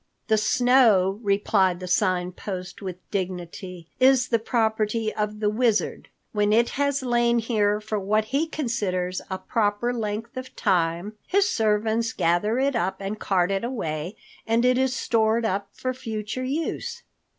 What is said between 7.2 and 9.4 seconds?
here for what he considers a